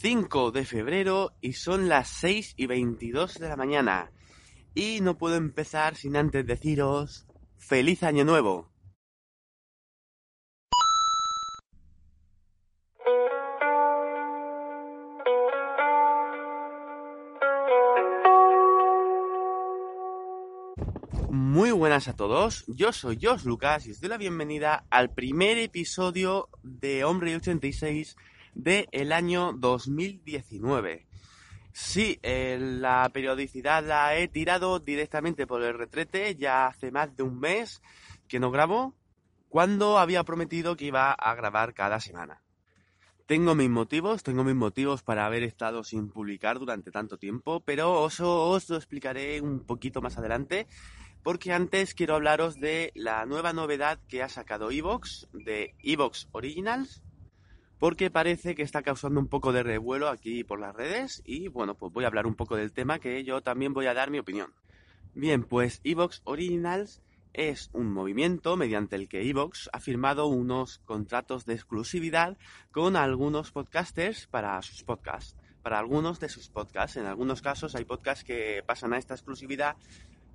5 0.00 0.52
de 0.52 0.64
febrero 0.64 1.32
y 1.40 1.54
son 1.54 1.88
las 1.88 2.08
6 2.08 2.54
y 2.56 2.66
22 2.66 3.34
de 3.40 3.48
la 3.48 3.56
mañana. 3.56 4.12
Y 4.72 5.00
no 5.00 5.18
puedo 5.18 5.34
empezar 5.34 5.96
sin 5.96 6.16
antes 6.16 6.46
deciros 6.46 7.26
feliz 7.56 8.04
año 8.04 8.24
nuevo. 8.24 8.70
Muy 21.28 21.72
buenas 21.72 22.06
a 22.06 22.14
todos, 22.14 22.64
yo 22.68 22.92
soy 22.92 23.18
Josh 23.20 23.42
Lucas 23.42 23.84
y 23.88 23.90
os 23.90 24.00
doy 24.00 24.10
la 24.10 24.16
bienvenida 24.16 24.86
al 24.90 25.12
primer 25.12 25.58
episodio 25.58 26.50
de 26.62 27.02
Hombre 27.02 27.34
86 27.34 28.16
del 28.58 29.12
año 29.12 29.52
2019. 29.52 31.06
Sí, 31.72 32.18
eh, 32.22 32.58
la 32.60 33.08
periodicidad 33.12 33.84
la 33.84 34.16
he 34.16 34.26
tirado 34.26 34.80
directamente 34.80 35.46
por 35.46 35.62
el 35.62 35.78
retrete, 35.78 36.34
ya 36.34 36.66
hace 36.66 36.90
más 36.90 37.16
de 37.16 37.22
un 37.22 37.38
mes 37.38 37.80
que 38.26 38.40
no 38.40 38.50
grabo, 38.50 38.94
cuando 39.48 39.98
había 39.98 40.24
prometido 40.24 40.76
que 40.76 40.86
iba 40.86 41.12
a 41.12 41.34
grabar 41.36 41.72
cada 41.72 42.00
semana. 42.00 42.42
Tengo 43.26 43.54
mis 43.54 43.70
motivos, 43.70 44.22
tengo 44.22 44.42
mis 44.42 44.56
motivos 44.56 45.02
para 45.02 45.24
haber 45.24 45.44
estado 45.44 45.84
sin 45.84 46.10
publicar 46.10 46.58
durante 46.58 46.90
tanto 46.90 47.16
tiempo, 47.16 47.60
pero 47.60 48.02
os, 48.02 48.18
os 48.20 48.68
lo 48.68 48.76
explicaré 48.76 49.40
un 49.40 49.60
poquito 49.60 50.02
más 50.02 50.18
adelante 50.18 50.66
porque 51.22 51.52
antes 51.52 51.94
quiero 51.94 52.14
hablaros 52.14 52.58
de 52.58 52.90
la 52.94 53.24
nueva 53.26 53.52
novedad 53.52 53.98
que 54.08 54.22
ha 54.22 54.28
sacado 54.28 54.70
Evox, 54.70 55.28
de 55.32 55.74
Evox 55.82 56.28
Originals, 56.32 57.02
porque 57.78 58.10
parece 58.10 58.54
que 58.54 58.62
está 58.62 58.82
causando 58.82 59.20
un 59.20 59.28
poco 59.28 59.52
de 59.52 59.62
revuelo 59.62 60.08
aquí 60.08 60.44
por 60.44 60.60
las 60.60 60.74
redes 60.74 61.22
y 61.24 61.48
bueno, 61.48 61.74
pues 61.74 61.92
voy 61.92 62.04
a 62.04 62.08
hablar 62.08 62.26
un 62.26 62.34
poco 62.34 62.56
del 62.56 62.72
tema 62.72 62.98
que 62.98 63.24
yo 63.24 63.40
también 63.40 63.72
voy 63.72 63.86
a 63.86 63.94
dar 63.94 64.10
mi 64.10 64.18
opinión. 64.18 64.52
Bien, 65.14 65.44
pues 65.44 65.80
Evox 65.84 66.22
Originals 66.24 67.02
es 67.32 67.70
un 67.72 67.92
movimiento 67.92 68.56
mediante 68.56 68.96
el 68.96 69.08
que 69.08 69.28
Evox 69.28 69.70
ha 69.72 69.80
firmado 69.80 70.26
unos 70.26 70.78
contratos 70.80 71.46
de 71.46 71.54
exclusividad 71.54 72.36
con 72.72 72.96
algunos 72.96 73.52
podcasters 73.52 74.26
para 74.26 74.60
sus 74.62 74.82
podcasts. 74.82 75.36
Para 75.62 75.78
algunos 75.78 76.18
de 76.20 76.28
sus 76.28 76.48
podcasts. 76.48 76.96
En 76.96 77.06
algunos 77.06 77.42
casos 77.42 77.74
hay 77.74 77.84
podcasts 77.84 78.24
que 78.24 78.62
pasan 78.66 78.92
a 78.92 78.98
esta 78.98 79.14
exclusividad 79.14 79.76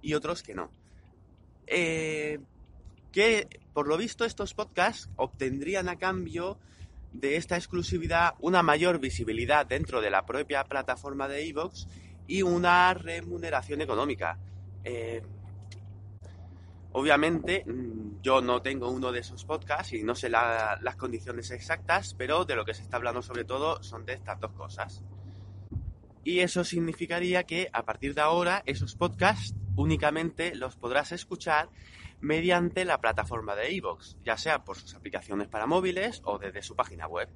y 0.01 0.13
otros 0.13 0.43
que 0.43 0.53
no. 0.53 0.69
Eh, 1.67 2.39
que 3.11 3.47
por 3.73 3.87
lo 3.87 3.97
visto 3.97 4.25
estos 4.25 4.53
podcasts 4.53 5.09
obtendrían 5.15 5.89
a 5.89 5.97
cambio 5.97 6.57
de 7.13 7.37
esta 7.37 7.55
exclusividad 7.55 8.33
una 8.39 8.63
mayor 8.63 8.99
visibilidad 8.99 9.65
dentro 9.65 10.01
de 10.01 10.09
la 10.09 10.25
propia 10.25 10.63
plataforma 10.63 11.27
de 11.27 11.47
Evox 11.47 11.87
y 12.27 12.41
una 12.41 12.93
remuneración 12.93 13.81
económica. 13.81 14.39
Eh, 14.83 15.21
obviamente 16.91 17.63
mm, 17.65 18.21
yo 18.21 18.41
no 18.41 18.61
tengo 18.61 18.89
uno 18.89 19.11
de 19.11 19.19
esos 19.19 19.45
podcasts 19.45 19.93
y 19.93 20.03
no 20.03 20.15
sé 20.15 20.29
las 20.29 20.95
condiciones 20.97 21.51
exactas, 21.51 22.15
pero 22.15 22.45
de 22.45 22.55
lo 22.55 22.65
que 22.65 22.73
se 22.73 22.81
está 22.81 22.97
hablando 22.97 23.21
sobre 23.21 23.45
todo 23.45 23.81
son 23.83 24.05
de 24.05 24.13
estas 24.13 24.39
dos 24.39 24.51
cosas. 24.53 25.03
Y 26.23 26.39
eso 26.39 26.63
significaría 26.63 27.43
que 27.43 27.69
a 27.73 27.83
partir 27.83 28.15
de 28.15 28.21
ahora 28.21 28.63
esos 28.65 28.95
podcasts 28.95 29.53
únicamente 29.75 30.55
los 30.55 30.77
podrás 30.77 31.11
escuchar 31.11 31.69
mediante 32.23 32.85
la 32.85 33.01
plataforma 33.01 33.53
de 33.53 33.73
iVoox, 33.73 34.15
ya 34.23 34.37
sea 34.37 34.63
por 34.63 34.77
sus 34.77 34.95
aplicaciones 34.95 35.49
para 35.49 35.67
móviles 35.67 36.21
o 36.23 36.39
desde 36.39 36.63
su 36.63 36.73
página 36.73 37.05
web. 37.05 37.27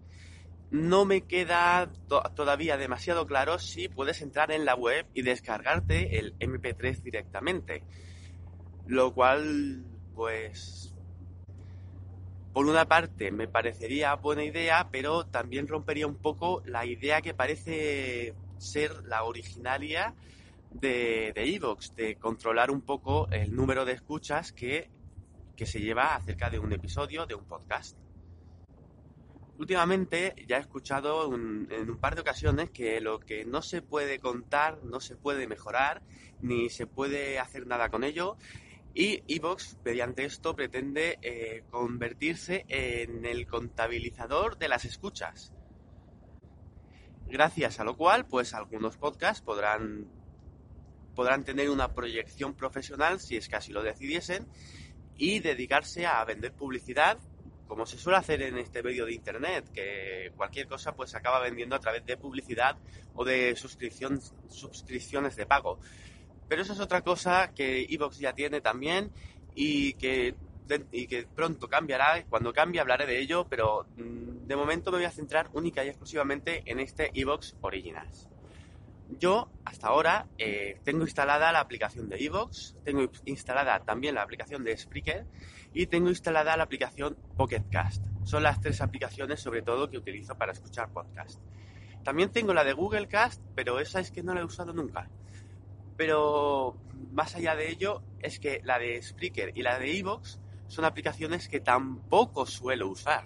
No 0.71 1.03
me 1.03 1.23
queda 1.27 1.91
todavía 2.35 2.77
demasiado 2.77 3.27
claro 3.27 3.59
si 3.59 3.89
puedes 3.89 4.21
entrar 4.21 4.49
en 4.49 4.63
la 4.63 4.75
web 4.75 5.05
y 5.13 5.23
descargarte 5.23 6.17
el 6.19 6.39
MP3 6.39 7.01
directamente. 7.01 7.83
Lo 8.85 9.13
cual, 9.13 9.83
pues, 10.15 10.95
por 12.53 12.65
una 12.65 12.87
parte 12.87 13.29
me 13.31 13.49
parecería 13.49 14.15
buena 14.15 14.45
idea, 14.45 14.87
pero 14.89 15.25
también 15.25 15.67
rompería 15.67 16.07
un 16.07 16.15
poco 16.15 16.63
la 16.65 16.85
idea 16.85 17.21
que 17.21 17.33
parece 17.33 18.35
ser 18.57 19.03
la 19.03 19.23
originaria 19.25 20.15
de 20.71 21.33
Evox, 21.35 21.95
de, 21.95 22.15
controlar 22.15 22.71
un 22.71 22.81
poco 22.81 23.27
el 23.31 23.55
número 23.55 23.85
de 23.85 23.93
escuchas 23.93 24.51
que, 24.51 24.89
se 25.55 25.79
lleva 25.81 26.15
acerca 26.15 26.49
de 26.49 26.59
un 26.59 26.71
episodio 26.71 27.25
de 27.25 27.33
un 27.33 27.45
podcast. 27.45 27.97
Últimamente 29.57 30.35
ya 30.47 30.57
he 30.57 30.59
escuchado 30.59 31.33
en 31.33 31.89
un 31.89 31.97
par 31.99 32.13
de 32.13 32.21
ocasiones 32.21 32.69
que 32.69 33.01
lo 33.01 33.19
que 33.19 33.43
no 33.43 33.63
se 33.63 33.81
puede 33.81 34.19
contar 34.19 34.83
no 34.83 34.99
se 34.99 35.15
puede 35.15 35.47
mejorar 35.47 36.03
ni 36.41 36.69
se 36.69 36.85
puede 36.85 37.39
hacer 37.39 37.65
nada 37.65 37.89
con 37.89 38.03
ello 38.03 38.37
y 38.99 39.23
Evox 39.27 39.77
mediante 39.85 40.25
esto 40.25 40.55
pretende 40.55 41.19
eh, 41.21 41.63
convertirse 41.69 42.65
en 42.67 43.25
el 43.25 43.45
contabilizador 43.45 44.57
de 44.57 44.69
las 44.69 44.85
escuchas. 44.85 45.53
Gracias 47.27 47.79
a 47.79 47.83
lo 47.83 47.95
cual, 47.95 48.25
pues 48.25 48.55
algunos 48.55 48.97
podcasts 48.97 49.43
podrán 49.43 50.07
podrán 51.17 51.43
tener 51.43 51.71
una 51.71 51.95
proyección 51.95 52.53
profesional 52.53 53.19
si 53.19 53.37
es 53.37 53.49
que 53.49 53.55
así 53.55 53.73
lo 53.73 53.81
decidiesen 53.81 54.45
y 55.17 55.39
dedicarse 55.39 56.05
a 56.05 56.23
vender 56.25 56.53
publicidad 56.53 57.17
como 57.67 57.87
se 57.87 57.97
suele 57.97 58.19
hacer 58.19 58.43
en 58.43 58.59
este 58.59 58.83
medio 58.83 59.05
de 59.05 59.13
internet, 59.13 59.65
que 59.73 60.31
cualquier 60.37 60.67
cosa 60.67 60.95
pues 60.95 61.09
se 61.09 61.17
acaba 61.17 61.39
vendiendo 61.39 61.75
a 61.75 61.79
través 61.79 62.05
de 62.05 62.17
publicidad 62.17 62.77
o 63.15 63.25
de 63.25 63.55
suscripción, 63.55 64.21
suscripciones 64.47 65.35
de 65.35 65.47
pago. 65.47 65.79
Pero 66.47 66.61
eso 66.61 66.73
es 66.73 66.79
otra 66.79 67.01
cosa 67.01 67.51
que 67.53 67.87
Evox 67.89 68.19
ya 68.19 68.33
tiene 68.33 68.61
también 68.61 69.11
y 69.55 69.93
que, 69.93 70.35
y 70.91 71.07
que 71.07 71.25
pronto 71.25 71.67
cambiará. 71.67 72.23
Cuando 72.29 72.53
cambie 72.53 72.79
hablaré 72.79 73.07
de 73.07 73.19
ello, 73.19 73.47
pero 73.49 73.87
mm, 73.97 74.47
de 74.47 74.55
momento 74.55 74.91
me 74.91 74.99
voy 74.99 75.05
a 75.05 75.11
centrar 75.11 75.49
única 75.53 75.83
y 75.83 75.89
exclusivamente 75.89 76.61
en 76.67 76.79
este 76.79 77.11
Evox 77.19 77.57
Originals. 77.61 78.29
Yo 79.09 79.49
hasta 79.65 79.87
ahora 79.87 80.27
eh, 80.37 80.79
tengo 80.83 81.03
instalada 81.03 81.51
la 81.51 81.59
aplicación 81.59 82.09
de 82.09 82.23
Evox, 82.23 82.75
tengo 82.83 83.09
instalada 83.25 83.79
también 83.79 84.15
la 84.15 84.21
aplicación 84.21 84.63
de 84.63 84.77
Spreaker 84.77 85.25
y 85.73 85.87
tengo 85.87 86.09
instalada 86.09 86.57
la 86.57 86.63
aplicación 86.63 87.17
Pocket 87.35 87.63
Cast. 87.71 88.03
Son 88.23 88.43
las 88.43 88.59
tres 88.59 88.81
aplicaciones 88.81 89.39
sobre 89.39 89.61
todo 89.61 89.89
que 89.89 89.97
utilizo 89.97 90.37
para 90.37 90.51
escuchar 90.51 90.91
podcast. 90.91 91.41
También 92.03 92.31
tengo 92.31 92.53
la 92.53 92.63
de 92.63 92.73
Google 92.73 93.07
Cast, 93.07 93.41
pero 93.55 93.79
esa 93.79 93.99
es 93.99 94.11
que 94.11 94.23
no 94.23 94.33
la 94.33 94.41
he 94.41 94.45
usado 94.45 94.73
nunca. 94.73 95.09
Pero 95.95 96.77
más 97.11 97.35
allá 97.35 97.55
de 97.55 97.69
ello 97.69 98.03
es 98.19 98.39
que 98.39 98.61
la 98.63 98.77
de 98.77 99.01
Spreaker 99.01 99.51
y 99.55 99.61
la 99.61 99.79
de 99.79 99.97
Evox 99.97 100.39
son 100.67 100.85
aplicaciones 100.85 101.47
que 101.47 101.59
tampoco 101.59 102.45
suelo 102.45 102.89
usar. 102.89 103.25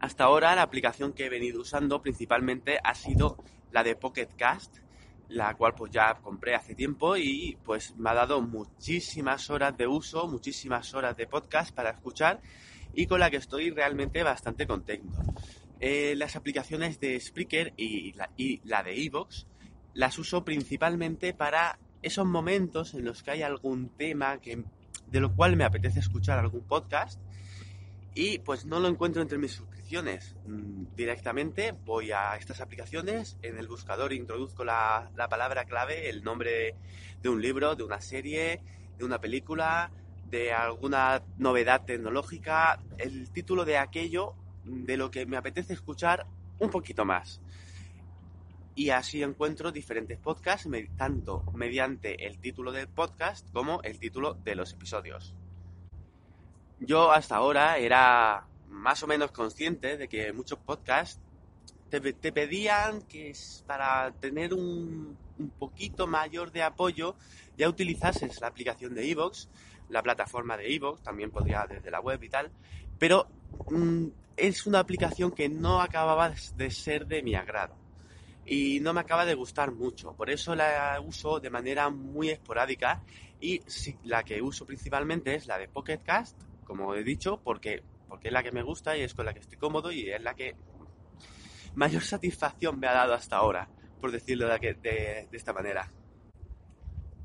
Hasta 0.00 0.24
ahora 0.24 0.54
la 0.54 0.62
aplicación 0.62 1.12
que 1.12 1.26
he 1.26 1.30
venido 1.30 1.62
usando 1.62 2.02
principalmente 2.02 2.78
ha 2.82 2.94
sido 2.94 3.38
la 3.74 3.82
de 3.82 3.96
Pocket 3.96 4.28
Cast, 4.36 4.78
la 5.28 5.52
cual 5.54 5.74
pues 5.74 5.90
ya 5.90 6.14
compré 6.22 6.54
hace 6.54 6.76
tiempo 6.76 7.16
y 7.16 7.58
pues 7.64 7.96
me 7.96 8.10
ha 8.10 8.14
dado 8.14 8.40
muchísimas 8.40 9.50
horas 9.50 9.76
de 9.76 9.88
uso, 9.88 10.28
muchísimas 10.28 10.94
horas 10.94 11.16
de 11.16 11.26
podcast 11.26 11.74
para 11.74 11.90
escuchar 11.90 12.40
y 12.94 13.06
con 13.06 13.18
la 13.18 13.30
que 13.30 13.38
estoy 13.38 13.70
realmente 13.70 14.22
bastante 14.22 14.68
contento. 14.68 15.18
Eh, 15.80 16.14
las 16.16 16.36
aplicaciones 16.36 17.00
de 17.00 17.18
Spreaker 17.18 17.74
y 17.76 18.12
la, 18.12 18.30
y 18.36 18.60
la 18.62 18.84
de 18.84 19.04
Evox 19.04 19.48
las 19.92 20.20
uso 20.20 20.44
principalmente 20.44 21.34
para 21.34 21.80
esos 22.00 22.26
momentos 22.26 22.94
en 22.94 23.04
los 23.04 23.24
que 23.24 23.32
hay 23.32 23.42
algún 23.42 23.88
tema 23.88 24.40
que, 24.40 24.62
de 25.08 25.20
lo 25.20 25.34
cual 25.34 25.56
me 25.56 25.64
apetece 25.64 25.98
escuchar 25.98 26.38
algún 26.38 26.62
podcast 26.62 27.20
y 28.14 28.38
pues 28.38 28.66
no 28.66 28.78
lo 28.78 28.86
encuentro 28.86 29.20
entre 29.20 29.38
mis 29.38 29.60
Mm, 29.90 30.86
directamente 30.96 31.72
voy 31.84 32.10
a 32.10 32.36
estas 32.36 32.60
aplicaciones, 32.60 33.36
en 33.42 33.58
el 33.58 33.68
buscador 33.68 34.12
introduzco 34.12 34.64
la, 34.64 35.10
palabra 35.30 35.66
clave, 35.66 36.08
el 36.08 36.24
nombre 36.24 36.74
de 37.22 37.28
un 37.28 37.40
libro, 37.40 37.76
de 37.76 37.84
una 37.84 38.00
serie, 38.00 38.60
de 38.96 39.04
una 39.04 39.20
película, 39.20 39.92
de 40.30 40.52
alguna 40.52 41.22
novedad 41.38 41.84
tecnológica, 41.84 42.80
el 42.98 43.30
título 43.30 43.64
de 43.64 43.76
aquello 43.76 44.34
de 44.64 44.96
lo 44.96 45.10
que 45.10 45.26
me 45.26 45.36
apetece 45.36 45.74
escuchar 45.74 46.26
un 46.58 46.70
poquito 46.70 47.04
más. 47.04 47.40
Y 48.74 48.90
así 48.90 49.22
encuentro 49.22 49.70
diferentes 49.70 50.18
podcasts, 50.18 50.68
tanto 50.96 51.44
mediante 51.54 52.26
el 52.26 52.40
título 52.40 52.72
del 52.72 52.88
podcast 52.88 53.48
como 53.52 53.80
el 53.82 54.00
título 54.00 54.34
de 54.34 54.56
los 54.56 54.72
episodios. 54.72 55.34
Yo 56.80 57.12
hasta 57.12 57.36
ahora 57.36 57.78
era 57.78 58.48
más 58.74 59.02
o 59.02 59.06
menos 59.06 59.30
consciente 59.30 59.96
de 59.96 60.08
que 60.08 60.32
muchos 60.32 60.58
podcasts 60.58 61.20
te, 61.88 62.32
pedían 62.32 63.02
que 63.02 63.32
para 63.66 64.12
tener 64.20 64.52
un, 64.52 65.16
poquito 65.58 66.06
mayor 66.06 66.52
de 66.52 66.62
apoyo 66.62 67.16
ya 67.56 67.68
utilizases 67.68 68.40
la 68.40 68.48
aplicación 68.48 68.94
de 68.94 69.10
Evox, 69.10 69.48
la 69.88 70.02
plataforma 70.02 70.56
de 70.56 70.74
Evox, 70.74 71.02
también 71.02 71.30
podría 71.30 71.66
desde 71.68 71.90
la 71.90 72.00
web 72.00 72.22
y 72.22 72.28
tal, 72.28 72.50
pero 72.98 73.28
mm, 73.70 74.06
es 74.36 74.66
una 74.66 74.80
aplicación 74.80 75.30
que 75.30 75.48
no 75.48 75.80
acababa 75.80 76.34
de 76.56 76.70
ser 76.70 77.06
de 77.06 77.22
mi 77.22 77.34
agrado. 77.34 77.76
y 78.46 78.80
no 78.80 78.92
me 78.92 79.00
acaba 79.00 79.24
de 79.24 79.34
gustar 79.34 79.72
mucho. 79.72 80.12
Por 80.12 80.28
eso 80.28 80.54
la 80.54 81.00
uso 81.02 81.40
de 81.40 81.48
manera 81.48 81.88
muy 81.88 82.28
esporádica 82.28 83.02
y 83.40 83.62
la 84.04 84.22
que 84.22 84.42
uso 84.42 84.66
principalmente 84.66 85.34
es 85.34 85.46
la 85.46 85.56
de 85.58 85.68
Pocket 85.68 86.00
Cast, 86.04 86.36
como 86.64 86.94
he 86.94 87.02
dicho, 87.04 87.40
porque, 87.42 87.82
porque 88.08 88.28
es 88.28 88.34
la 88.34 88.42
que 88.42 88.52
me 88.52 88.62
gusta 88.62 88.96
y 88.96 89.02
es 89.02 89.14
con 89.14 89.26
la 89.26 89.32
que 89.32 89.40
estoy 89.40 89.58
cómodo 89.58 89.90
y 89.92 90.10
es 90.10 90.22
la 90.22 90.34
que 90.34 90.54
mayor 91.74 92.02
satisfacción 92.04 92.78
me 92.78 92.86
ha 92.86 92.92
dado 92.92 93.14
hasta 93.14 93.36
ahora, 93.36 93.68
por 94.00 94.12
decirlo 94.12 94.48
de, 94.48 95.28
esta 95.32 95.52
manera. 95.52 95.90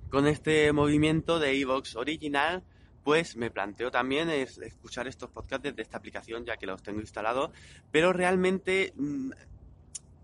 Con 0.10 0.28
este 0.28 0.72
movimiento 0.74 1.40
de 1.40 1.60
Evox 1.60 1.96
original, 1.96 2.64
pues 3.04 3.36
me 3.36 3.52
planteo 3.52 3.92
también 3.92 4.30
escuchar 4.30 5.08
estos 5.08 5.30
podcasts 5.30 5.64
desde 5.64 5.82
esta 5.82 5.98
aplicación 5.98 6.46
ya 6.46 6.58
que 6.58 6.66
los 6.66 6.82
tengo 6.82 7.00
instalados, 7.00 7.52
pero 7.92 8.12
realmente 8.12 8.94
mm, 8.96 9.32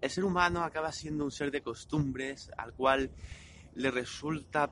el 0.01 0.09
ser 0.09 0.23
humano 0.23 0.63
acaba 0.63 0.91
siendo 0.91 1.23
un 1.23 1.31
ser 1.31 1.51
de 1.51 1.61
costumbres 1.61 2.51
al 2.57 2.73
cual 2.73 3.11
le 3.75 3.91
resulta 3.91 4.71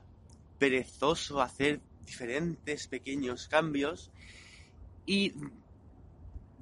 perezoso 0.58 1.40
hacer 1.40 1.80
diferentes 2.04 2.88
pequeños 2.88 3.48
cambios 3.48 4.10
y 5.06 5.32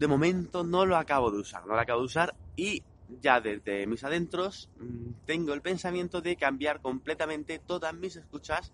de 0.02 0.08
momento 0.08 0.64
no 0.64 0.84
lo 0.84 0.96
acabo 0.96 1.30
de 1.30 1.38
usar, 1.38 1.64
no 1.64 1.76
lo 1.76 1.80
acabo 1.80 2.00
de 2.00 2.06
usar 2.06 2.34
y 2.56 2.82
ya 3.20 3.40
desde 3.40 3.86
mis 3.86 4.02
adentros 4.02 4.68
mm, 4.80 5.24
tengo 5.26 5.54
el 5.54 5.62
pensamiento 5.62 6.20
de 6.20 6.34
cambiar 6.34 6.80
completamente 6.80 7.60
todas 7.60 7.94
mis 7.94 8.16
escuchas 8.16 8.72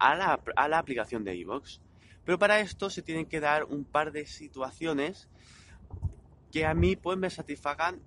a 0.00 0.16
la, 0.16 0.78
aplicación 0.78 1.22
de 1.22 1.36
iVoox. 1.36 1.78
Pero 2.24 2.40
para 2.40 2.58
esto 2.58 2.90
se 2.90 3.02
tienen 3.02 3.26
que 3.26 3.38
dar 3.38 3.66
un 3.66 3.84
par 3.84 4.10
de 4.10 4.26
situaciones 4.26 5.28
que 6.50 6.66
a 6.66 6.74
mí 6.74 6.96
pues 6.96 7.16
me 7.16 7.30
satisfagan 7.30 8.00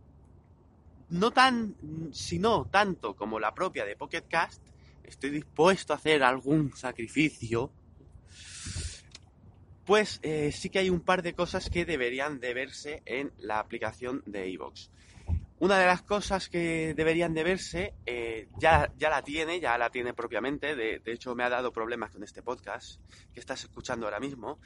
no 1.07 1.31
tan, 1.31 1.75
sino 2.11 2.65
tanto 2.65 3.15
como 3.15 3.39
la 3.39 3.55
propia 3.55 3.85
de 3.85 3.95
Pocket 3.95 4.25
Cast, 4.27 4.61
estoy 5.05 5.29
dispuesto 5.29 5.93
a 5.93 5.95
hacer 5.95 6.21
algún 6.21 6.75
sacrificio, 6.75 7.71
pues 9.91 10.21
eh, 10.23 10.53
sí 10.53 10.69
que 10.69 10.79
hay 10.79 10.89
un 10.89 11.01
par 11.01 11.21
de 11.21 11.33
cosas 11.33 11.69
que 11.69 11.83
deberían 11.83 12.39
de 12.39 12.53
verse 12.53 13.03
en 13.05 13.33
la 13.39 13.59
aplicación 13.59 14.23
de 14.25 14.47
iVoox. 14.51 14.87
Una 15.59 15.77
de 15.77 15.85
las 15.85 16.01
cosas 16.01 16.47
que 16.47 16.93
deberían 16.93 17.33
de 17.33 17.43
verse, 17.43 17.93
eh, 18.05 18.47
ya, 18.57 18.89
ya 18.97 19.09
la 19.09 19.21
tiene, 19.21 19.59
ya 19.59 19.77
la 19.77 19.89
tiene 19.89 20.13
propiamente, 20.13 20.77
de, 20.77 21.01
hecho 21.07 21.35
me 21.35 21.43
ha 21.43 21.49
dado 21.49 21.73
problemas 21.73 22.11
con 22.11 22.23
este 22.23 22.41
podcast 22.41 23.01
que 23.33 23.41
estás 23.41 23.65
escuchando 23.65 24.05
ahora 24.05 24.21
mismo, 24.21 24.59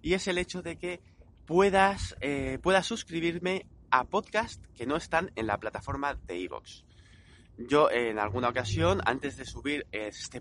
y 0.00 0.14
es 0.14 0.28
el 0.28 0.38
hecho 0.38 0.62
de 0.62 0.78
que 0.78 1.00
puedas, 1.44 2.14
eh, 2.20 2.60
puedas 2.62 2.86
suscribirme 2.86 3.66
a 3.90 4.04
podcasts 4.04 4.64
que 4.76 4.86
no 4.86 4.94
están 4.94 5.32
en 5.34 5.48
la 5.48 5.58
plataforma 5.58 6.14
de 6.14 6.38
iVoox. 6.38 6.84
Yo 7.58 7.90
en 7.90 8.20
alguna 8.20 8.48
ocasión, 8.50 9.00
antes 9.04 9.36
de 9.36 9.44
subir 9.44 9.86
este, 9.90 10.40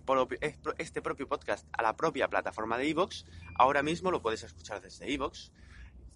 este 0.77 1.01
propio 1.01 1.27
podcast 1.27 1.67
a 1.73 1.81
la 1.81 1.95
propia 1.95 2.27
plataforma 2.27 2.77
de 2.77 2.87
iVoox, 2.89 3.25
ahora 3.55 3.81
mismo 3.81 4.11
lo 4.11 4.21
puedes 4.21 4.43
escuchar 4.43 4.81
desde 4.81 5.11
iVoox 5.11 5.49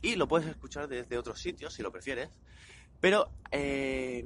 y 0.03 0.15
lo 0.15 0.27
puedes 0.27 0.47
escuchar 0.47 0.87
desde 0.87 1.17
otros 1.17 1.41
sitios 1.41 1.73
si 1.73 1.81
lo 1.81 1.91
prefieres, 1.91 2.29
pero 2.99 3.31
eh, 3.51 4.23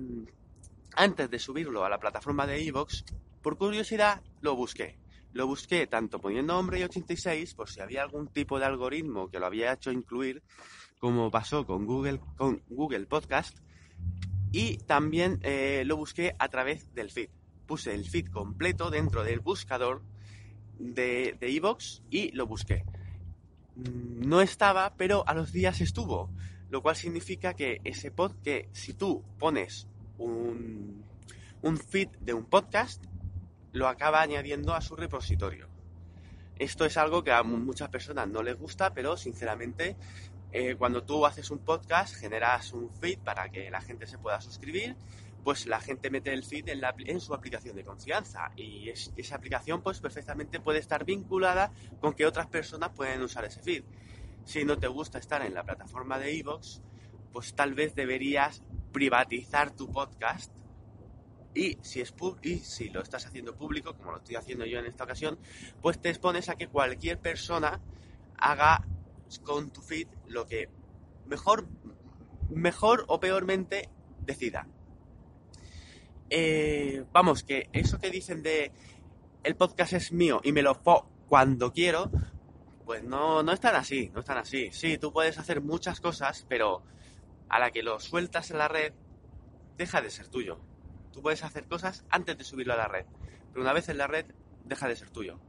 antes 0.98 1.30
de 1.30 1.39
subirlo 1.39 1.86
a 1.86 1.89
la 1.89 2.00
plataforma 2.00 2.45
de 2.45 2.62
iVoox, 2.63 3.04
por 3.42 3.57
curiosidad 3.57 4.22
lo 4.42 4.56
busqué. 4.56 4.98
Lo 5.31 5.48
busqué 5.48 5.88
tanto 5.88 6.19
poniendo 6.19 6.57
Hombre 6.57 6.80
y 6.80 6.83
86 6.83 7.56
por 7.56 7.69
si 7.69 7.80
había 7.80 8.01
algún 8.01 8.27
tipo 8.27 8.60
de 8.60 8.66
algoritmo 8.66 9.30
que 9.30 9.39
lo 9.39 9.45
había 9.45 9.72
hecho 9.72 9.92
incluir 9.92 10.44
como 11.00 11.30
pasó 11.30 11.66
con 11.66 11.86
Google, 11.86 12.19
con 12.38 12.63
Google 12.68 13.06
Podcast, 13.06 13.60
y 14.56 14.78
también 14.78 15.40
eh, 15.44 15.84
lo 15.86 15.98
busqué 15.98 16.34
a 16.40 16.48
través 16.48 16.94
del 16.96 17.12
feed. 17.12 17.28
Puse 17.66 17.94
el 17.94 18.06
feed 18.06 18.30
completo 18.30 18.90
dentro 18.90 19.25
del 19.25 19.42
buscador 19.42 20.02
de 20.80 21.36
Evox 21.42 22.04
y 22.10 22.31
lo 22.31 22.48
busqué. 22.48 22.86
Mm, 23.75 24.30
no 24.30 24.40
estaba, 24.40 24.96
pero 24.96 25.28
a 25.28 25.34
los 25.34 25.52
días 25.52 25.81
estuvo, 25.81 26.30
lo 26.69 26.81
cual 26.81 26.96
significa 26.96 27.54
que 27.54 27.81
ese 27.84 28.12
pod, 28.12 28.31
que 28.46 28.69
si 28.72 28.94
tú 28.94 29.25
pones 29.38 29.90
un, 30.18 31.04
un 31.62 31.78
feed 31.78 32.08
de 32.22 32.34
un 32.34 32.46
podcast, 32.46 33.04
lo 33.74 33.90
acaba 33.90 34.22
añadiendo 34.22 34.74
a 34.74 34.80
su 34.80 34.96
repositorio. 34.96 35.68
Esto 36.58 36.86
es 36.86 36.96
algo 36.96 37.25
que 37.25 37.34
a 37.34 37.44
muchas 37.44 37.90
personas 37.90 38.30
no 38.30 38.42
les 38.42 38.58
gusta, 38.58 38.94
pero 38.94 39.18
sinceramente 39.18 39.98
eh, 40.57 40.78
cuando 40.78 41.04
tú 41.04 41.25
haces 41.25 41.52
un 41.52 41.60
podcast, 41.60 42.16
generas 42.16 42.72
un 42.72 42.90
feed 42.90 43.19
para 43.19 43.50
que 43.50 43.69
la 43.69 43.81
gente 43.81 44.07
se 44.07 44.18
pueda 44.18 44.40
suscribir, 44.40 44.96
pues 45.44 45.66
la 45.66 45.81
gente 45.81 46.10
mete 46.10 46.31
el 46.31 46.46
feed 46.46 46.69
en, 46.69 47.19
su 47.19 47.34
aplicación 47.34 47.75
de 47.75 47.84
confianza 47.84 48.50
y 48.56 48.88
esa 48.90 49.36
aplicación 49.36 49.81
pues 49.81 50.00
perfectamente 50.00 50.62
puede 50.62 50.80
estar 50.80 51.04
vinculada 51.04 51.74
con 52.00 52.13
que 52.13 52.25
otras 52.25 52.48
personas 52.48 52.92
pueden 52.92 53.22
usar 53.22 53.44
ese 53.44 53.62
feed. 53.62 53.84
Si 54.46 54.63
no 54.63 54.78
te 54.78 54.88
gusta 54.88 55.19
estar 55.19 55.42
en 55.42 55.54
la 55.54 55.66
plataforma 55.66 56.18
de 56.19 56.34
iVoox, 56.36 56.80
pues 57.34 57.54
tal 57.54 57.74
vez 57.74 57.94
deberías 57.94 58.63
privatizar 58.94 59.72
tu 59.72 59.92
podcast 59.92 60.54
y 61.54 61.78
si, 61.81 62.00
es 62.00 62.16
y 62.44 62.60
si 62.60 62.88
lo 62.92 63.01
estás 63.01 63.25
haciendo 63.25 63.58
público, 63.58 63.94
como 63.98 64.12
lo 64.12 64.19
estoy 64.19 64.38
haciendo 64.38 64.66
yo 64.66 64.80
en 64.80 64.86
esta 64.86 65.04
ocasión, 65.04 65.38
pues 65.81 66.01
te 66.01 66.08
expones 66.08 66.48
a 66.48 66.56
que 66.56 66.69
cualquier 66.69 67.19
persona 67.19 67.81
haga 68.38 68.86
con 69.44 69.72
tu 69.72 69.81
feed 69.81 70.07
lo 70.27 70.45
que 70.45 70.69
mejor, 71.25 71.68
mejor 72.50 73.06
o 73.07 73.19
peormente 73.19 73.89
decida. 74.25 74.68
Eh, 76.30 77.06
vamos, 77.12 77.44
que 77.44 77.69
eso 77.74 78.00
que 78.00 78.10
dicen 78.10 78.42
de 78.42 78.72
el 79.44 79.56
podcast 79.56 79.94
es 79.94 80.12
mío 80.12 80.42
y 80.44 80.51
me 80.51 80.63
lo 80.63 80.74
fo 80.74 81.07
cuando 81.27 81.72
quiero, 81.72 82.10
pues 82.86 83.04
no, 83.04 83.44
no 83.44 83.51
es 83.51 83.60
tan 83.60 83.75
así, 83.75 84.10
no 84.13 84.19
es 84.22 84.25
tan 84.25 84.38
así. 84.38 84.72
Sí, 84.72 84.98
tú 84.98 85.12
puedes 85.12 85.38
hacer 85.38 85.62
muchas 85.62 86.00
cosas, 86.00 86.45
pero 86.50 86.83
a 87.50 87.60
la 87.60 87.72
que 87.72 87.83
lo 87.83 88.00
sueltas 88.00 88.51
en 88.51 88.57
la 88.57 88.68
red, 88.68 88.94
deja 89.77 90.01
de 90.01 90.10
ser 90.10 90.27
tuyo. 90.27 90.60
Tú 91.12 91.22
puedes 91.22 91.44
hacer 91.44 91.68
cosas 91.68 92.06
antes 92.10 92.38
de 92.38 92.44
subirlo 92.44 92.74
a 92.74 92.77
la 92.77 92.88
red, 92.88 93.06
pero 93.51 93.62
una 93.62 93.74
vez 93.74 93.89
en 93.89 93.98
la 93.98 94.07
red, 94.07 94.25
deja 94.66 94.88
de 94.88 94.95
ser 94.95 95.10
tuyo. 95.10 95.39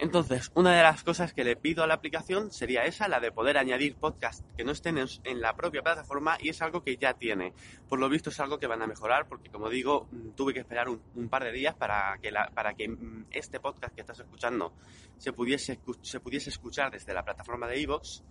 Entonces, 0.00 0.50
una 0.54 0.74
de 0.74 0.82
las 0.82 1.04
cosas 1.04 1.34
que 1.34 1.44
le 1.44 1.56
pido 1.56 1.84
a 1.84 1.86
la 1.86 1.92
aplicación 1.92 2.50
sería 2.50 2.86
esa, 2.86 3.06
la 3.06 3.20
de 3.20 3.32
poder 3.32 3.58
añadir 3.58 3.96
podcasts 3.96 4.42
que 4.56 4.64
no 4.64 4.72
estén 4.72 4.96
en, 4.96 5.40
la 5.42 5.54
propia 5.54 5.82
plataforma 5.82 6.38
y 6.40 6.48
es 6.48 6.62
algo 6.62 6.82
que 6.82 6.96
ya 6.96 7.12
tiene. 7.12 7.52
Por 7.86 7.98
lo 7.98 8.08
visto 8.08 8.30
es 8.30 8.40
algo 8.40 8.58
que 8.58 8.66
van 8.66 8.80
a 8.80 8.86
mejorar 8.86 9.28
porque, 9.28 9.50
como 9.50 9.68
digo, 9.68 10.08
mm, 10.10 10.30
tuve 10.30 10.54
que 10.54 10.60
esperar 10.60 10.88
un, 10.88 11.28
par 11.28 11.44
de 11.44 11.52
días 11.52 11.74
para 11.74 12.16
que, 12.18 12.88
mm, 12.88 13.26
este 13.30 13.60
podcast 13.60 13.94
que 13.94 14.00
estás 14.00 14.18
escuchando 14.18 14.72
se 15.18 15.34
pudiese, 15.34 15.78
se 16.00 16.20
pudiese 16.20 16.48
escuchar 16.48 16.90
desde 16.90 17.12
la 17.12 17.22
plataforma 17.22 17.68
de 17.68 17.80
iVoox 17.80 18.22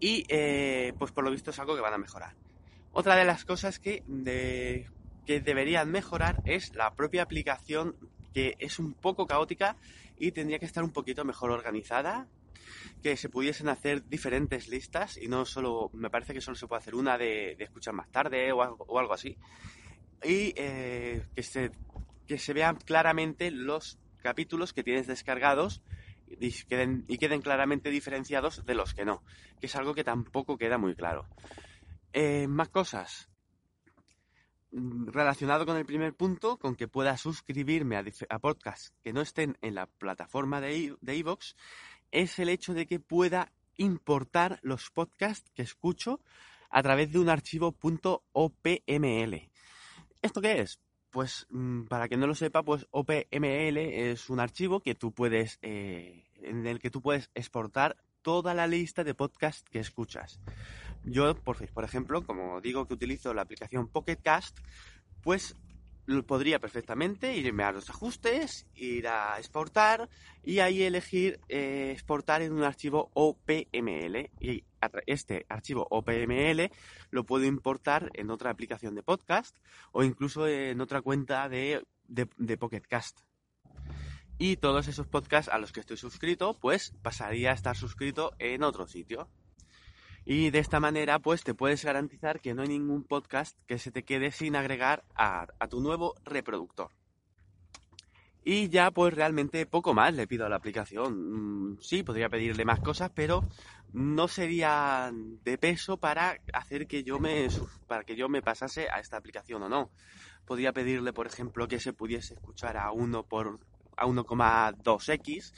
y, 0.00 0.24
eh, 0.26 0.94
pues 0.98 1.12
por 1.12 1.22
lo 1.22 1.30
visto 1.30 1.50
es 1.50 1.58
algo 1.58 1.74
que 1.74 1.82
van 1.82 1.92
a 1.92 1.98
mejorar. 1.98 2.34
Otra 2.92 3.14
de 3.14 3.26
las 3.26 3.44
cosas 3.44 3.78
que 3.78 4.02
deberían 5.26 5.90
mejorar 5.90 6.40
es 6.46 6.74
la 6.74 6.94
propia 6.94 7.24
aplicación 7.24 7.94
que 8.36 8.54
es 8.58 8.78
un 8.78 8.92
poco 8.92 9.26
caótica 9.26 9.78
y 10.18 10.32
tendría 10.32 10.58
que 10.58 10.66
estar 10.66 10.82
un 10.82 10.92
poquito 10.92 11.24
mejor 11.24 11.50
organizada, 11.50 12.28
que 13.02 13.16
se 13.16 13.28
pudiesen 13.28 13.68
hacer 13.68 14.08
diferentes 14.08 14.68
listas 14.68 15.16
y 15.16 15.28
no 15.28 15.44
solo, 15.44 15.90
me 15.92 16.10
parece 16.10 16.34
que 16.34 16.40
solo 16.40 16.56
se 16.56 16.66
puede 16.66 16.80
hacer 16.80 16.94
una 16.94 17.18
de, 17.18 17.56
escuchar 17.58 17.94
más 17.94 18.10
tarde 18.10 18.52
o 18.52 18.62
algo, 18.62 19.12
así, 19.12 19.36
y 20.24 20.54
eh, 20.56 21.22
que, 21.34 21.42
se, 21.42 21.70
que 22.26 22.38
se 22.38 22.52
vean 22.52 22.76
claramente 22.76 23.50
los 23.50 23.98
capítulos 24.22 24.72
que 24.72 24.82
tienes 24.82 25.06
descargados 25.06 25.82
y 26.28 26.50
queden, 26.64 27.04
y 27.06 27.18
queden 27.18 27.42
claramente 27.42 27.90
diferenciados 27.90 28.64
de 28.66 28.74
los 28.74 28.94
que 28.94 29.04
no, 29.04 29.22
que 29.60 29.66
es 29.66 29.76
algo 29.76 29.94
que 29.94 30.04
tampoco 30.04 30.58
queda 30.58 30.78
muy 30.78 30.94
claro. 30.94 31.26
Eh, 32.12 32.48
más 32.48 32.70
cosas. 32.70 33.28
Mm, 34.76 35.08
relacionado 35.08 35.64
con 35.64 35.78
el 35.78 35.86
primer 35.86 36.12
punto, 36.14 36.58
con 36.58 36.76
que 36.76 36.86
pueda 36.86 37.16
suscribirme 37.16 37.96
a, 37.96 38.38
podcasts 38.38 38.92
que 39.02 39.14
no 39.14 39.22
estén 39.22 39.56
en 39.62 39.74
la 39.74 39.86
plataforma 39.86 40.60
de 40.60 40.94
iVoox, 41.00 41.54
es 42.10 42.38
el 42.38 42.50
hecho 42.50 42.74
de 42.74 42.86
que 42.86 43.00
pueda 43.00 43.52
importar 43.78 44.58
los 44.60 44.90
podcasts 44.90 45.50
que 45.54 45.62
escucho 45.62 46.20
a 46.68 46.82
través 46.82 47.10
de 47.10 47.18
un 47.18 47.30
archivo 47.30 47.74
.opml. 48.32 49.50
¿Esto 50.20 50.42
qué 50.42 50.60
es? 50.60 50.78
Pues 51.08 51.46
mm, 51.48 51.84
para 51.84 52.06
que 52.06 52.18
no 52.18 52.26
lo 52.26 52.34
sepa, 52.34 52.62
pues 52.62 52.86
OPML 52.90 53.78
es 53.78 54.28
un 54.28 54.40
archivo 54.40 54.80
que 54.80 54.94
tú 54.94 55.10
puedes, 55.10 55.58
eh, 55.62 56.26
en 56.42 56.66
el 56.66 56.80
que 56.80 56.90
tú 56.90 57.00
puedes 57.00 57.30
exportar 57.34 57.96
toda 58.20 58.52
la 58.52 58.66
lista 58.66 59.04
de 59.04 59.14
podcasts 59.14 59.64
que 59.70 59.78
escuchas. 59.78 60.38
Yo, 61.06 61.36
por, 61.36 61.84
ejemplo, 61.84 62.26
como 62.26 62.60
digo 62.60 62.86
que 62.86 62.94
utilizo 62.94 63.32
la 63.32 63.42
aplicación 63.42 63.88
Pocket 63.88 64.16
Cast, 64.16 64.58
pues 65.22 65.56
podría 66.26 66.58
perfectamente 66.58 67.36
irme 67.36 67.62
a 67.62 67.72
los 67.72 67.88
ajustes, 67.90 68.66
ir 68.74 69.08
a 69.08 69.38
exportar 69.38 70.08
y 70.42 70.58
ahí 70.58 70.82
elegir 70.82 71.40
eh, 71.48 71.90
exportar 71.92 72.42
en 72.42 72.52
un 72.52 72.62
archivo 72.62 73.10
OPML 73.14 74.30
y 74.40 74.64
este 75.06 75.46
archivo 75.48 75.86
OPML 75.90 76.70
lo 77.10 77.24
puedo 77.24 77.44
importar 77.44 78.10
en 78.14 78.30
otra 78.30 78.50
aplicación 78.50 78.94
de 78.94 79.02
podcast 79.02 79.56
o 79.92 80.04
incluso 80.04 80.46
en 80.46 80.80
otra 80.80 81.02
cuenta 81.02 81.48
de, 81.48 81.84
de, 82.08 82.28
de 82.36 82.56
Pocket 82.56 82.82
Cast. 82.82 83.20
Y 84.38 84.56
todos 84.56 84.86
esos 84.86 85.06
podcasts 85.06 85.50
a 85.50 85.58
los 85.58 85.72
que 85.72 85.80
estoy 85.80 85.96
suscrito, 85.96 86.58
pues 86.58 86.92
pasaría 87.02 87.52
a 87.52 87.54
estar 87.54 87.76
suscrito 87.76 88.34
en 88.38 88.64
otro 88.64 88.86
sitio. 88.86 89.28
Y 90.28 90.50
de 90.50 90.58
esta 90.58 90.80
manera, 90.80 91.20
pues 91.20 91.44
te 91.44 91.54
puedes 91.54 91.84
garantizar 91.84 92.40
que 92.40 92.52
no 92.52 92.62
hay 92.62 92.68
ningún 92.68 93.04
podcast 93.04 93.56
que 93.68 93.78
se 93.78 93.92
te 93.92 94.02
quede 94.02 94.32
sin 94.32 94.56
agregar 94.56 95.04
a, 95.14 95.46
tu 95.70 95.80
nuevo 95.80 96.16
reproductor. 96.24 96.90
Y 98.42 98.68
ya 98.68 98.90
pues 98.90 99.14
realmente 99.14 99.66
poco 99.66 99.94
más 99.94 100.14
le 100.14 100.26
pido 100.26 100.44
a 100.44 100.48
la 100.48 100.56
aplicación. 100.56 101.74
Mm, 101.74 101.78
sí, 101.80 102.02
podría 102.02 102.28
pedirle 102.28 102.64
más 102.64 102.80
cosas, 102.80 103.12
pero 103.14 103.44
no 103.92 104.26
sería 104.26 105.12
de 105.12 105.58
peso 105.58 105.96
para 105.96 106.40
hacer 106.52 106.88
que 106.88 107.04
yo 107.04 107.20
me 107.20 107.46
para 107.86 108.02
que 108.02 108.16
yo 108.16 108.28
me 108.28 108.42
pasase 108.42 108.88
a 108.90 108.98
esta 108.98 109.16
aplicación 109.16 109.62
o 109.62 109.68
no. 109.68 109.92
Podría 110.44 110.72
pedirle, 110.72 111.12
por 111.12 111.28
ejemplo, 111.28 111.68
que 111.68 111.78
se 111.78 111.92
pudiese 111.92 112.34
escuchar 112.34 112.76
a 112.76 112.90
1 112.90 113.22
por 113.24 113.60
a 113.96 114.06
1,2x 114.06 115.52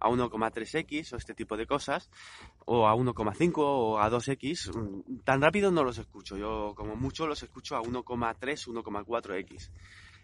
a 0.00 0.08
1,3x 0.08 1.12
o 1.12 1.16
este 1.16 1.34
tipo 1.34 1.56
de 1.56 1.66
cosas, 1.66 2.10
o 2.66 2.86
a 2.86 2.94
1,5 2.94 3.52
o 3.56 3.98
a 3.98 4.10
2x, 4.10 4.74
mm, 4.74 5.20
tan 5.24 5.40
rápido 5.40 5.70
no 5.70 5.82
los 5.82 5.98
escucho. 5.98 6.36
Yo 6.36 6.74
como 6.76 6.94
mucho 6.96 7.26
los 7.26 7.42
escucho 7.42 7.76
a 7.76 7.82
1,3, 7.82 8.66
1,4x 8.66 9.70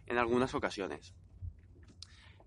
en 0.07 0.19
algunas 0.19 0.55
ocasiones. 0.55 1.15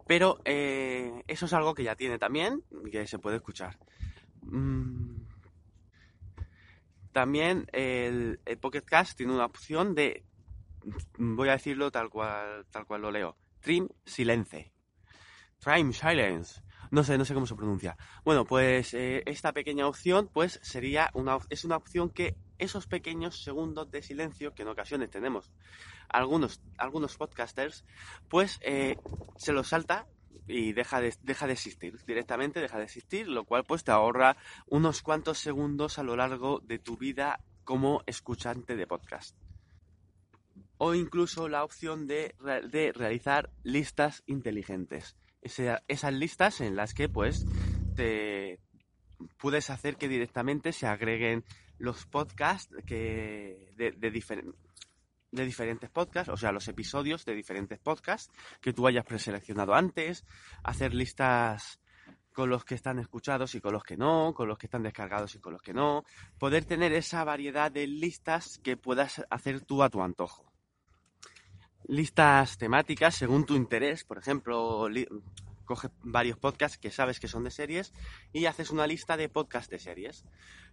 Pero 0.05 0.41
eh, 0.45 1.23
eso 1.27 1.45
es 1.45 1.53
algo 1.53 1.73
que 1.73 1.83
ya 1.83 1.95
tiene 1.95 2.19
también, 2.19 2.63
que 2.91 3.07
se 3.07 3.19
puede 3.19 3.37
escuchar. 3.37 3.79
Mm, 4.41 5.23
también 7.13 7.67
el, 7.71 8.39
Pocket 8.59 8.81
Cast 8.81 9.17
tiene 9.17 9.33
una 9.33 9.45
opción 9.45 9.95
de, 9.95 10.23
voy 11.17 11.49
a 11.49 11.53
decirlo 11.53 11.89
tal 11.89 12.09
cual, 12.09 12.65
tal 12.69 12.85
cual 12.85 13.01
lo 13.01 13.11
leo, 13.11 13.37
Trim 13.61 13.87
Silence. 14.05 14.73
Trim 15.63 15.93
Silence 15.93 16.61
no 16.93 17.03
sé, 17.03 17.17
no 17.17 17.25
sé 17.25 17.33
cómo 17.33 17.47
se 17.47 17.55
pronuncia. 17.55 17.97
Bueno, 18.23 18.45
pues 18.45 18.93
eh, 18.93 19.23
esta 19.25 19.51
pequeña 19.51 19.87
opción, 19.87 20.29
pues 20.31 20.59
sería 20.61 21.09
una, 21.15 21.39
es 21.49 21.65
una 21.65 21.75
opción 21.75 22.11
que 22.11 22.35
esos 22.59 22.85
pequeños 22.85 23.43
segundos 23.43 23.89
de 23.89 24.03
silencio 24.03 24.53
que 24.53 24.61
en 24.61 24.67
ocasiones 24.67 25.09
tenemos 25.09 25.51
algunos, 26.07 26.61
algunos 26.77 27.17
podcasters, 27.17 27.83
pues 28.29 28.59
eh, 28.61 28.97
se 29.37 29.53
los 29.53 29.69
salta 29.69 30.07
y 30.47 30.73
deja 30.73 31.01
de, 31.01 31.15
deja 31.23 31.47
de 31.47 31.53
existir, 31.53 31.97
directamente 32.05 32.61
deja 32.61 32.77
de 32.77 32.83
existir, 32.83 33.27
lo 33.27 33.43
cual 33.43 33.63
pues 33.63 33.83
te 33.83 33.91
ahorra 33.91 34.37
unos 34.67 35.01
cuantos 35.01 35.39
segundos 35.39 35.97
a 35.97 36.03
lo 36.03 36.15
largo 36.15 36.59
de 36.59 36.77
tu 36.77 36.95
vida 36.97 37.39
como 37.63 38.03
escuchante 38.05 38.75
de 38.75 38.85
podcast. 38.85 39.35
O 40.77 40.93
incluso 40.93 41.49
la 41.49 41.63
opción 41.63 42.05
de, 42.05 42.35
de 42.69 42.91
realizar 42.93 43.49
listas 43.63 44.21
inteligentes 44.27 45.15
esas 45.43 46.13
listas 46.13 46.61
en 46.61 46.75
las 46.75 46.93
que 46.93 47.09
pues 47.09 47.45
te 47.95 48.59
puedes 49.37 49.69
hacer 49.69 49.97
que 49.97 50.07
directamente 50.07 50.73
se 50.73 50.87
agreguen 50.87 51.43
los 51.77 52.05
podcasts 52.05 52.73
que 52.85 53.71
de, 53.75 53.91
de, 53.91 54.11
de 55.33 55.45
diferentes 55.45 55.89
podcasts, 55.89 56.29
o 56.29 56.37
sea, 56.37 56.51
los 56.51 56.67
episodios 56.67 57.25
de 57.25 57.35
diferentes 57.35 57.79
podcasts 57.79 58.31
que 58.61 58.73
tú 58.73 58.87
hayas 58.87 59.05
preseleccionado 59.05 59.73
antes, 59.73 60.25
hacer 60.63 60.93
listas 60.93 61.79
con 62.33 62.49
los 62.49 62.65
que 62.65 62.75
están 62.75 62.99
escuchados 62.99 63.55
y 63.55 63.61
con 63.61 63.73
los 63.73 63.83
que 63.83 63.97
no, 63.97 64.33
con 64.33 64.47
los 64.47 64.57
que 64.57 64.67
están 64.67 64.83
descargados 64.83 65.35
y 65.35 65.39
con 65.39 65.53
los 65.53 65.61
que 65.61 65.73
no, 65.73 66.03
poder 66.39 66.65
tener 66.65 66.93
esa 66.93 67.23
variedad 67.23 67.71
de 67.71 67.87
listas 67.87 68.59
que 68.59 68.77
puedas 68.77 69.23
hacer 69.29 69.61
tú 69.61 69.83
a 69.83 69.89
tu 69.89 70.01
antojo 70.01 70.52
listas 71.87 72.57
temáticas 72.57 73.15
según 73.15 73.45
tu 73.45 73.55
interés. 73.55 74.03
Por 74.03 74.17
ejemplo, 74.17 74.87
coge 75.65 75.89
varios 76.03 76.37
podcasts 76.37 76.77
que 76.77 76.91
sabes 76.91 77.19
que 77.19 77.27
son 77.27 77.43
de 77.43 77.51
series 77.51 77.93
y 78.31 78.45
haces 78.45 78.71
una 78.71 78.87
lista 78.87 79.17
de 79.17 79.29
podcasts 79.29 79.69
de 79.69 79.79
series, 79.79 80.25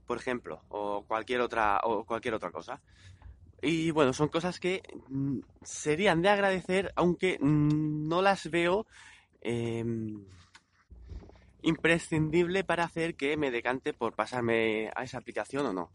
por 0.06 0.18
ejemplo, 0.18 0.64
o 0.68 1.04
cualquier 1.06 1.40
otra 1.40 1.80
o 1.84 2.04
cualquier 2.04 2.34
otra 2.34 2.50
cosa. 2.50 2.80
Y 3.62 3.90
bueno, 3.90 4.12
son 4.12 4.28
cosas 4.28 4.58
que 4.58 4.82
mm, 5.08 5.40
serían 5.62 6.22
de 6.22 6.30
agradecer, 6.30 6.92
aunque 6.96 7.38
no 7.40 8.22
las 8.22 8.50
veo 8.50 8.86
em, 9.42 10.24
imprescindible 11.62 12.64
para 12.64 12.84
hacer 12.84 13.16
que 13.16 13.36
me 13.36 13.50
decante 13.50 13.92
por 13.92 14.14
pasarme 14.14 14.90
a 14.96 15.04
esa 15.04 15.18
aplicación 15.18 15.66
o 15.66 15.72
no. 15.72 15.90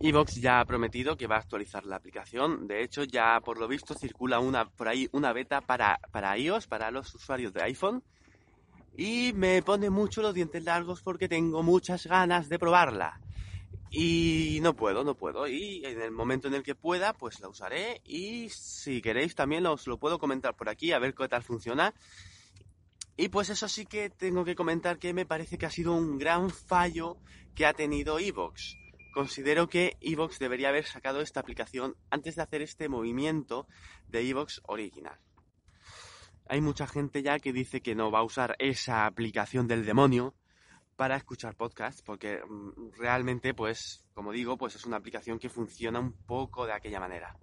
Evox 0.00 0.36
ya 0.36 0.60
ha 0.60 0.64
prometido 0.64 1.16
que 1.16 1.26
va 1.26 1.36
a 1.36 1.40
actualizar 1.40 1.84
la 1.86 1.96
aplicación. 1.96 2.66
De 2.66 2.82
hecho, 2.82 3.04
ya 3.04 3.40
por 3.40 3.58
lo 3.58 3.68
visto 3.68 3.94
circula 3.94 4.40
una 4.40 4.68
por 4.68 4.88
ahí 4.88 5.08
una 5.12 5.32
beta 5.32 5.60
para, 5.60 5.98
para 6.10 6.36
iOS, 6.36 6.66
para 6.66 6.90
los 6.90 7.14
usuarios 7.14 7.52
de 7.52 7.62
iPhone. 7.62 8.02
Y 8.96 9.32
me 9.34 9.62
pone 9.62 9.90
mucho 9.90 10.22
los 10.22 10.34
dientes 10.34 10.62
largos 10.64 11.02
porque 11.02 11.28
tengo 11.28 11.62
muchas 11.62 12.06
ganas 12.06 12.48
de 12.48 12.58
probarla. 12.58 13.20
Y 13.90 14.58
no 14.62 14.74
puedo, 14.74 15.04
no 15.04 15.14
puedo. 15.14 15.46
Y 15.46 15.84
en 15.84 16.00
el 16.00 16.10
momento 16.10 16.48
en 16.48 16.54
el 16.54 16.62
que 16.62 16.74
pueda, 16.74 17.12
pues 17.12 17.40
la 17.40 17.48
usaré. 17.48 18.00
Y 18.04 18.48
si 18.50 19.00
queréis 19.00 19.34
también 19.34 19.66
os 19.66 19.86
lo 19.86 19.98
puedo 19.98 20.18
comentar 20.18 20.54
por 20.54 20.68
aquí, 20.68 20.92
a 20.92 20.98
ver 20.98 21.14
qué 21.14 21.28
tal 21.28 21.42
funciona. 21.42 21.94
Y 23.16 23.28
pues 23.28 23.50
eso 23.50 23.68
sí 23.68 23.86
que 23.86 24.10
tengo 24.10 24.44
que 24.44 24.56
comentar 24.56 24.98
que 24.98 25.14
me 25.14 25.26
parece 25.26 25.56
que 25.56 25.66
ha 25.66 25.70
sido 25.70 25.92
un 25.94 26.18
gran 26.18 26.50
fallo 26.50 27.16
que 27.54 27.66
ha 27.66 27.72
tenido 27.72 28.18
Evox 28.18 28.76
considero 29.14 29.68
que 29.68 29.96
Evox 30.00 30.40
debería 30.40 30.70
haber 30.70 30.84
sacado 30.84 31.20
esta 31.20 31.38
aplicación 31.38 31.96
antes 32.10 32.34
de 32.34 32.42
hacer 32.42 32.62
este 32.62 32.88
movimiento 32.88 33.68
de 34.08 34.28
Evox 34.28 34.60
original. 34.66 35.18
Hay 36.48 36.60
mucha 36.60 36.86
gente 36.88 37.22
ya 37.22 37.38
que 37.38 37.52
dice 37.52 37.80
que 37.80 37.94
no 37.94 38.10
va 38.10 38.18
a 38.18 38.24
usar 38.24 38.56
esa 38.58 39.06
aplicación 39.06 39.68
del 39.68 39.86
demonio 39.86 40.34
para 40.96 41.16
escuchar 41.16 41.56
podcasts, 41.56 42.02
porque 42.02 42.40
mm, 42.44 42.98
realmente, 42.98 43.54
pues, 43.54 44.04
como 44.14 44.32
digo, 44.32 44.58
pues 44.58 44.74
es 44.74 44.84
una 44.84 44.96
aplicación 44.96 45.38
que 45.38 45.48
funciona 45.48 46.00
un 46.00 46.12
poco 46.12 46.66
de 46.66 46.72
aquella 46.72 47.00
manera. 47.00 47.36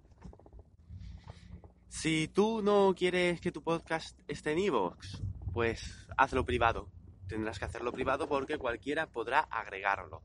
Si 1.87 2.27
tú 2.27 2.61
no 2.61 2.93
quieres 2.95 3.39
que 3.39 3.51
tu 3.51 3.63
podcast 3.63 4.19
esté 4.27 4.51
en 4.51 4.59
Evox, 4.59 5.21
pues 5.53 6.07
hazlo 6.17 6.45
privado. 6.45 6.89
Tendrás 7.27 7.59
que 7.59 7.65
hacerlo 7.65 7.93
privado 7.93 8.27
porque 8.27 8.57
cualquiera 8.57 9.07
podrá 9.07 9.39
agregarlo. 9.39 10.21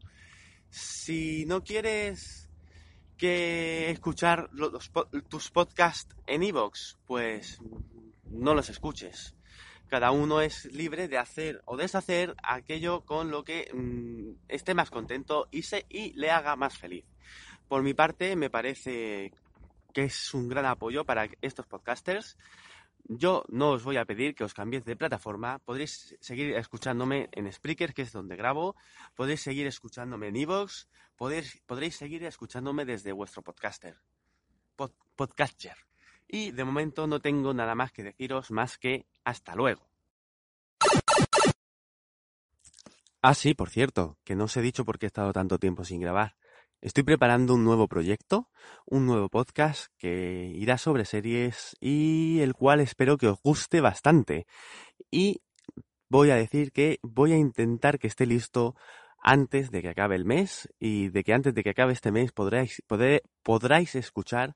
Si 0.71 1.47
no 1.47 1.63
quieres 1.63 2.49
que 3.17 3.91
escuchar 3.91 4.51
tus 5.29 5.51
podcasts 5.51 6.15
en 6.27 6.43
iVoox, 6.43 6.97
pues 7.07 7.61
no 8.31 8.55
los 8.55 8.69
escuches. 8.69 9.35
Cada 9.89 10.11
uno 10.11 10.41
es 10.41 10.65
libre 10.67 11.09
de 11.09 11.17
hacer 11.17 11.63
o 11.65 11.77
deshacer 11.77 12.35
aquello 12.43 13.03
con 13.03 13.31
lo 13.31 13.45
que 13.45 13.71
mm, 13.73 14.47
esté 14.49 14.75
más 14.75 14.91
contento 14.91 15.49
y, 15.51 15.63
se, 15.63 15.87
y 15.89 16.13
le 16.15 16.31
haga 16.31 16.57
más 16.57 16.77
feliz. 16.77 17.05
Por 17.69 17.83
mi 17.83 17.95
parte, 17.95 18.35
me 18.37 18.51
parece 18.51 19.33
que 19.95 20.05
es 20.05 20.35
un 20.35 20.49
gran 20.49 20.67
apoyo 20.67 21.05
para 21.05 21.29
estos 21.41 21.67
podcasters 21.67 22.37
yo 23.09 23.45
no 23.49 23.71
os 23.71 23.85
voy 23.85 23.97
a 23.97 24.05
pedir 24.05 24.35
que 24.35 24.45
os 24.45 24.55
cambiéis 24.55 24.85
de 24.85 24.97
plataforma. 24.97 25.59
Podréis 25.61 26.17
seguir 26.21 26.57
escuchándome 26.57 27.29
en 27.33 27.51
Spreaker, 27.53 27.95
que 27.95 28.03
es 28.03 28.13
donde 28.13 28.37
grabo. 28.37 28.75
Podéis 29.15 29.43
seguir 29.43 29.67
escuchándome 29.67 30.29
en 30.29 30.37
Evox. 30.37 30.89
Podréis 31.17 31.97
seguir 31.97 32.25
escuchándome 32.25 32.85
desde 32.85 33.13
vuestro 33.13 33.43
podcaster. 33.43 33.97
podcaster. 35.15 35.77
Y 36.29 36.51
de 36.51 36.65
momento 36.65 37.07
no 37.07 37.21
tengo 37.21 37.55
nada 37.55 37.75
más 37.75 37.93
que 37.93 38.03
deciros 38.03 38.51
más 38.51 38.77
que 38.77 39.07
hasta 39.25 39.55
luego. 39.55 39.89
Ah, 43.23 43.35
sí, 43.35 43.55
por 43.55 43.71
cierto, 43.71 44.19
que 44.25 44.35
no 44.35 44.45
os 44.45 44.57
he 44.57 44.63
dicho 44.63 44.85
por 44.85 44.99
qué 44.99 45.07
he 45.07 45.09
estado 45.09 45.33
tanto 45.33 45.59
tiempo 45.59 45.85
sin 45.85 46.01
grabar. 46.01 46.37
Estoy 46.87 47.03
preparando 47.03 47.55
un 47.55 47.65
nuevo 47.65 47.89
proyecto, 47.89 48.49
un 48.85 49.07
nuevo 49.07 49.29
podcast 49.29 49.89
que 49.99 50.53
irá 50.55 50.79
sobre 50.79 51.05
series 51.05 51.75
y 51.81 52.39
el 52.43 52.55
cual 52.55 52.79
espero 52.79 53.19
que 53.19 53.27
os 53.27 53.43
guste 53.43 53.81
bastante. 53.81 54.47
Y 55.11 55.43
voy 56.09 56.31
a 56.31 56.37
decir 56.37 56.71
que 56.71 57.01
voy 57.03 57.33
a 57.33 57.39
intentar 57.39 57.99
que 57.99 58.07
esté 58.07 58.25
listo 58.25 58.77
antes 59.21 59.73
de 59.73 59.83
que 59.83 59.89
acabe 59.89 60.15
el 60.15 60.25
mes 60.25 60.69
y 60.79 61.09
de 61.09 61.25
que 61.25 61.35
antes 61.35 61.55
de 61.55 61.65
que 61.65 61.71
acabe 61.71 61.93
este 61.93 62.13
mes 62.13 62.31
podréis, 62.31 62.81
podráis 63.43 63.97
escuchar 63.97 64.55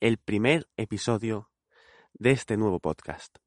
el 0.00 0.18
primer 0.18 0.66
episodio 0.76 1.48
de 2.12 2.32
este 2.32 2.56
nuevo 2.56 2.80
podcast. 2.80 3.38